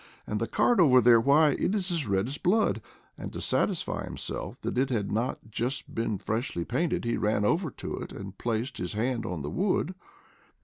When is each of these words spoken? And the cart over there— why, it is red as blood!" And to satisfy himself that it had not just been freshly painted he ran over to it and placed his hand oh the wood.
And 0.25 0.39
the 0.41 0.47
cart 0.47 0.79
over 0.79 0.99
there— 0.99 1.19
why, 1.21 1.49
it 1.51 1.75
is 1.75 2.07
red 2.07 2.27
as 2.27 2.39
blood!" 2.39 2.81
And 3.19 3.31
to 3.33 3.39
satisfy 3.39 4.03
himself 4.03 4.59
that 4.61 4.75
it 4.79 4.89
had 4.89 5.11
not 5.11 5.51
just 5.51 5.93
been 5.93 6.17
freshly 6.17 6.65
painted 6.65 7.05
he 7.05 7.17
ran 7.17 7.45
over 7.45 7.69
to 7.69 7.97
it 7.97 8.11
and 8.11 8.35
placed 8.35 8.79
his 8.79 8.93
hand 8.93 9.27
oh 9.27 9.39
the 9.39 9.51
wood. 9.51 9.93